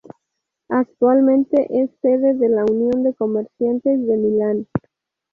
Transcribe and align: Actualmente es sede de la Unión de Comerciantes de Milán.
Actualmente 0.71 1.67
es 1.79 1.91
sede 2.01 2.33
de 2.33 2.49
la 2.49 2.65
Unión 2.65 3.03
de 3.03 3.13
Comerciantes 3.13 3.99
de 4.07 4.17
Milán. 4.17 4.67